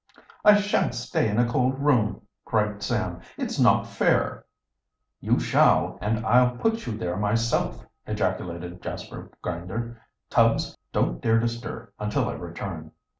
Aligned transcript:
"I 0.43 0.55
shan't 0.55 0.95
stay 0.95 1.29
in 1.29 1.37
a 1.37 1.47
cold 1.47 1.77
room!" 1.77 2.25
cried 2.43 2.81
Sam. 2.81 3.21
"It's 3.37 3.59
not 3.59 3.85
fair." 3.85 4.45
"You 5.19 5.39
shall, 5.39 5.99
and 6.01 6.25
I'll 6.25 6.57
put 6.57 6.87
you 6.87 6.97
there 6.97 7.17
myself!" 7.17 7.85
ejaculated 8.07 8.81
Jasper 8.81 9.29
Grinder. 9.43 10.01
"Tubbs, 10.31 10.75
don't 10.91 11.21
dare 11.21 11.37
to 11.39 11.47
stir 11.47 11.93
until 11.99 12.27
I 12.27 12.33
return." 12.33 12.93